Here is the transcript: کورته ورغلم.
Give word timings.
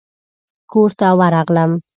کورته 0.71 1.07
ورغلم. 1.19 1.71